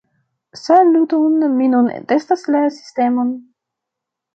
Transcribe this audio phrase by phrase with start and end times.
[0.61, 3.35] Saluton, mi nun testas la sistemon.